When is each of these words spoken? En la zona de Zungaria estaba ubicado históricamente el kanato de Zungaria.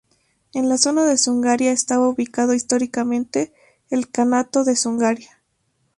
En 0.55 0.67
la 0.67 0.79
zona 0.79 1.05
de 1.05 1.15
Zungaria 1.15 1.71
estaba 1.71 2.09
ubicado 2.09 2.55
históricamente 2.55 3.53
el 3.91 4.09
kanato 4.09 4.63
de 4.63 4.75
Zungaria. 4.75 5.43